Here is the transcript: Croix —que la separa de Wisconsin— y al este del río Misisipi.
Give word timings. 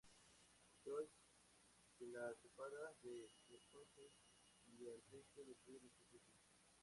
Croix 0.83 1.03
—que 1.09 2.07
la 2.13 2.23
separa 2.39 2.89
de 3.05 3.13
Wisconsin— 3.45 4.09
y 4.79 4.87
al 4.95 5.03
este 5.19 5.45
del 5.51 5.57
río 5.67 5.79
Misisipi. 5.83 6.39